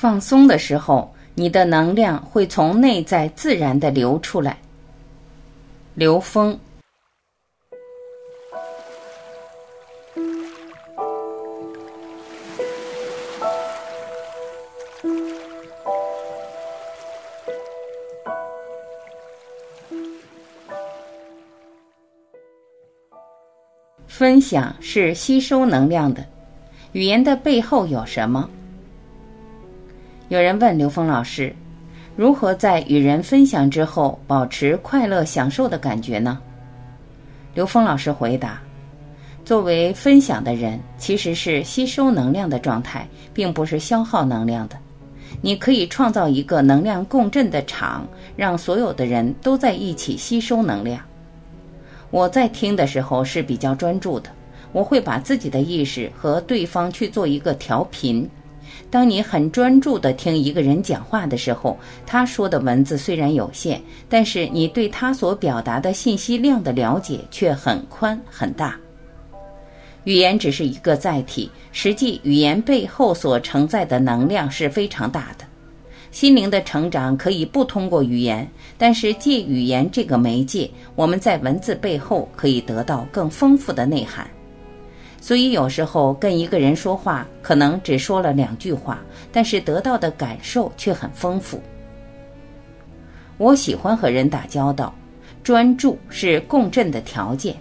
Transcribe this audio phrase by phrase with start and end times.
[0.00, 4.56] 放松的时候，你的能量会从内在自然的流出来。
[5.92, 6.58] 刘峰。
[24.06, 26.24] 分享是吸收能量的，
[26.92, 28.48] 语言的背后有什么？
[30.30, 31.52] 有人问刘峰老师，
[32.14, 36.38] 如何在与人分享之后保持快乐享受的感觉呢？
[37.52, 38.62] 刘峰老师回答：
[39.44, 44.76] 作为分享的人，其实是吸收能量的状态，并不是消耗能量的。
[45.42, 51.02] 你可以创造一个能量共振的场，让所有的人都在一起吸收能量。
[52.12, 54.30] 我在听的时候是比较专注的，
[54.70, 58.30] 我会把自己的意识和对方去做一个调频。
[58.90, 68.76] 当你很专注地听一个人讲话的时候，他说的文字虽然有限，但是你对他所表达的信息量的了解却很宽很大。
[70.04, 75.44] 语言只是一个载体，实际语言背后所承载的能量是非常大的。
[76.10, 84.28] 心灵的成长可以不通过语言，但是借语言这个媒介，我们在文字背后可以得到更丰富的内涵。
[85.20, 88.98] 所以有时候跟一个人说话，可能只说了两句话，
[89.30, 91.60] 但是得到的感受却很丰富。
[93.36, 94.94] 我喜欢和人打交道，
[95.42, 97.54] 专注是共振的条件。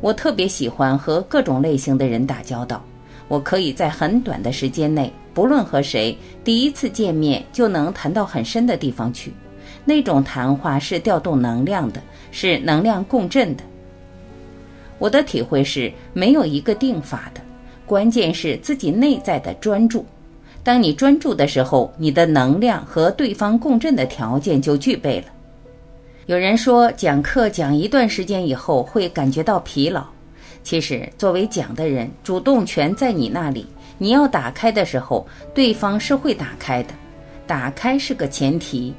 [0.00, 2.84] 我特别喜欢和各种类型的人打交道。
[3.28, 9.32] 我可以在很短的时间内，不论和谁，第一次见面就能谈到很深的地方去。
[9.84, 13.64] 那种谈话是调动能量的，是能量共振的。
[14.98, 17.40] 我的体会是，没有一个定法的，
[17.84, 20.04] 关键是自己内在的专注。
[20.62, 25.26] 当你专注的时候，你的能量和对方共振的条件就具备了。
[26.26, 30.04] 有人说，讲课讲一段时间以后会感觉到疲劳。
[30.64, 33.64] 其实，作为讲的人，主动权在你那里。
[33.98, 36.92] 你要打开的时候，对方是会打开的。
[37.46, 38.92] 打开是个前提。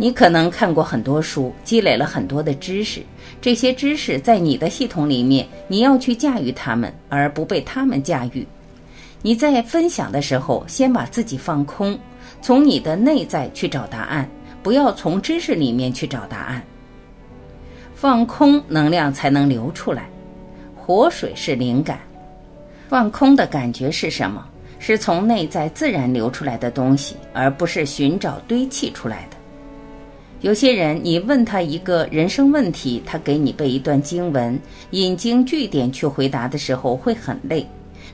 [0.00, 3.02] 你可能看过很多书，积累了很多的知识，
[3.40, 8.46] 这些知识在你的系统里面，你要去驾驭他们，而不被他们驾驭。
[9.22, 11.98] 你在分享的时候，先把自己放空，
[12.40, 14.28] 从你的内在去找答案，
[14.62, 16.62] 不要从知识里面去找答案。
[17.92, 20.08] 放空，能量才能流出来。
[20.76, 21.98] 活水是灵感，
[22.88, 24.46] 放空的感觉是什么？
[24.78, 29.36] 是从内在自然流出来的东西，而不是寻找堆砌出来的。
[30.40, 34.56] 有些人，你问他一个人生问题，他给你背一段经文，
[34.90, 37.66] 引经据典去回答的时候会很累。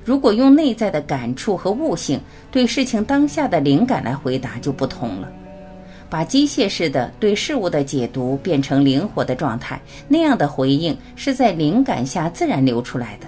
[0.02, 2.18] 如果用内在的感触和悟性，
[2.50, 5.30] 对事情当下的灵感来回答，就不同了。
[6.08, 13.26] 把机械式的对事物的解读变成灵活的状态，那样的回应是在灵感下自然流出来的。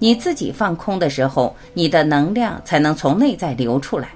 [0.00, 4.08] 你自己放空的时候，你的能量才能从内在流出来，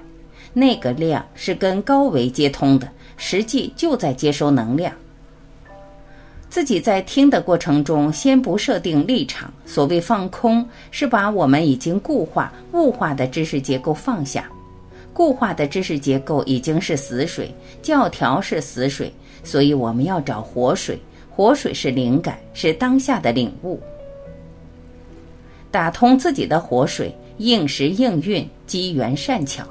[0.51, 2.87] 那个量是跟高维接通的，
[3.23, 4.91] 实际就在接收能量。
[6.49, 9.53] 自己在听的过程中，先不设定立场。
[9.63, 14.49] 所谓放空，是把我们已经固化、物化的知识结构放下。
[15.13, 20.99] 固化的知识结构已经是死水，教条是死水，所以我们要找活水。
[21.29, 23.79] 活水是灵感，是当下的领悟。
[25.69, 29.63] 打通自己的活水，应时应运，机缘善巧。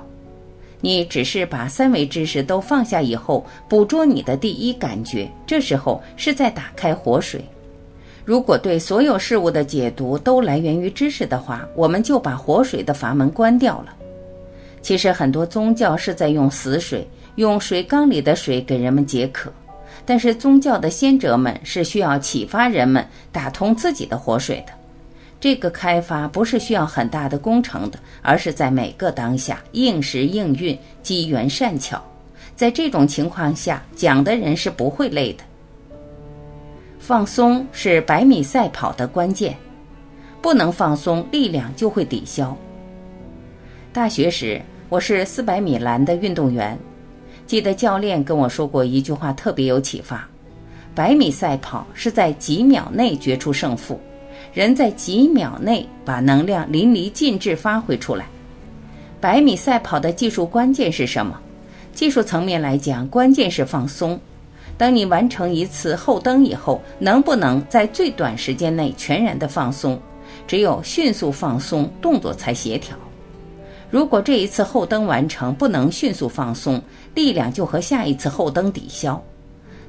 [0.81, 7.45] 你只是把三维知识都放下以后，捕捉你的第一感觉，这时候是在打开活水。
[8.25, 13.95] 如果对所有事物的解读都来源于知识的话，我们就把活水的阀门关掉了。
[14.83, 19.53] 其实很多宗教是在用死水，用水缸里的水给人们解渴，
[20.07, 24.73] 但是宗教的先哲们是需要启发人们打通自己的活水的。
[25.41, 32.01] 这个开发不是需要很大的工程的，而是在每个当下应时应运，机缘善巧。
[32.55, 35.45] 在这种情况下，讲的人是不会累的。
[36.99, 39.57] 放松是百米赛跑的关键，
[40.43, 42.55] 不能放松，力量就会抵消。
[43.95, 44.61] 大学时，
[44.91, 46.79] 我是四百米栏的运动员。
[47.47, 50.29] 记得教练跟我说过一句话，特别有启发：
[50.95, 53.99] 百米赛跑是在几秒内决出胜负，
[54.53, 58.27] 人在几秒内把能量淋漓尽致发挥出来。
[59.21, 61.39] 百米赛跑的技术关键是什么？
[61.93, 64.19] 技术层面来讲，关键是放松。
[64.79, 70.01] 当你完成一次后蹬以后，能不能在最短时间内全然的放松？
[70.47, 72.97] 只有迅速放松，动作才协调。
[73.91, 76.81] 如果这一次后蹬完成不能迅速放松，
[77.15, 79.23] 力量就和下一次后蹬抵消。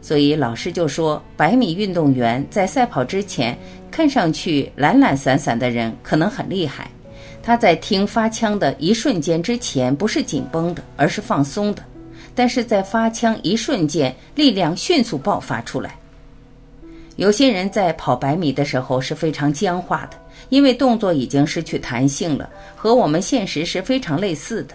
[0.01, 3.56] 所以老师就说，百米运动员在赛跑之前
[3.92, 6.89] 看上去懒懒散散的人可能很厉害，
[7.44, 11.83] 他在听发枪的一瞬间之前不是紧绷的，而是放松的，
[12.33, 15.95] 但是在发枪一瞬间，力量迅速爆发出来。
[17.18, 20.18] 有些人在跑百米的时候是非常僵化的，
[20.50, 24.74] 因为动作已经失去弹性了，和我们现实是非常类似的。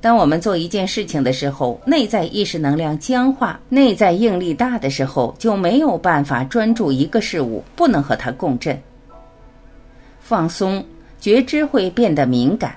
[0.00, 8.80] 当我们做一件事情的时候，内在意识能量僵化、内在应力大的时候，就没有办法专注一个事物，不能和它共振。
[10.20, 10.84] 放松，
[11.20, 12.70] 觉知会变得敏感；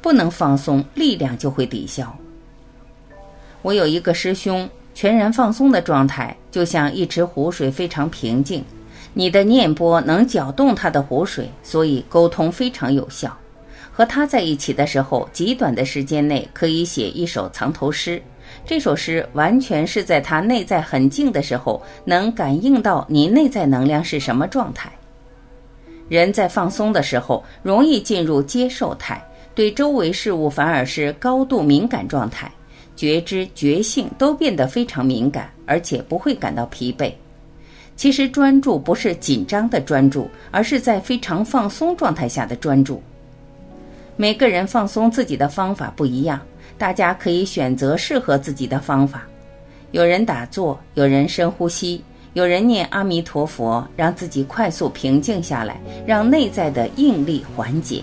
[0.00, 2.16] 不能放松，力量就会抵消。
[3.62, 4.68] 我有一个师兄。
[4.94, 8.62] 全然放松的状态，就像一池湖水非常平静，
[9.14, 13.34] 你的念波能搅动它的湖水，所以沟通非常有效。
[13.92, 18.20] 和他在一起的时候，极短的时间内可以写一首藏头诗。
[18.64, 24.90] 这首诗完全是在他内在很静的时候，能感应到你内在能量是什么状态。
[26.08, 29.22] 人在放松的时候，容易进入接受态，
[29.54, 32.50] 对周围事物反而是高度敏感状态。
[32.94, 37.10] 觉知、觉性都变得非常敏感，而且不会感到疲惫。
[37.96, 43.02] 其实专注不是紧张的专注，而是在非常放松状态下的专注。
[44.16, 46.40] 每个人放松自己的方法不一样，
[46.76, 49.22] 大家可以选择适合自己的方法。
[49.90, 52.04] 有人打坐，有人深呼吸，
[52.34, 58.02] 有人念阿弥陀佛，让自己快速平静下来，让内在的应力缓解。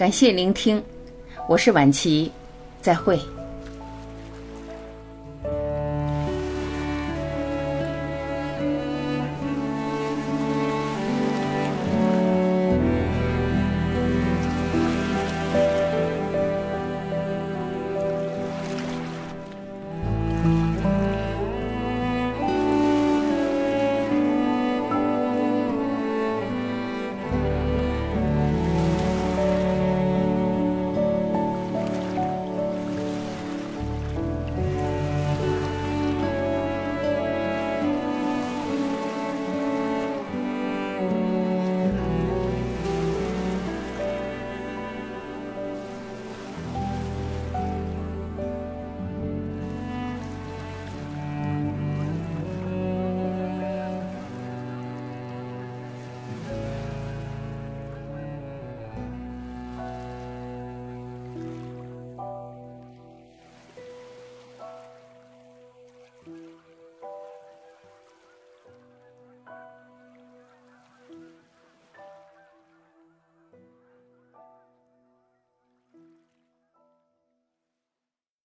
[0.00, 0.82] 感谢聆听，
[1.46, 2.32] 我是晚琪，
[2.80, 3.20] 再会。